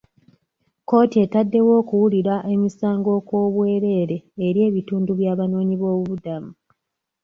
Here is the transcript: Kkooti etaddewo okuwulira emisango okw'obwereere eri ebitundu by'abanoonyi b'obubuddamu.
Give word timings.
Kkooti 0.81 1.15
etaddewo 1.25 1.71
okuwulira 1.81 2.35
emisango 2.53 3.09
okw'obwereere 3.19 4.17
eri 4.47 4.59
ebitundu 4.67 5.11
by'abanoonyi 5.19 5.75
b'obubuddamu. 5.77 6.51